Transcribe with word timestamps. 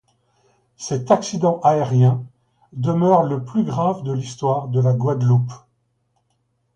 Cet 0.77 1.11
accident 1.11 1.59
aérien 1.59 2.25
demeure 2.73 3.21
le 3.21 3.43
plus 3.45 3.63
grave 3.63 4.01
de 4.01 4.11
l'histoire 4.11 4.67
de 4.69 4.81
la 4.81 4.93
Guadeloupe. 4.93 5.53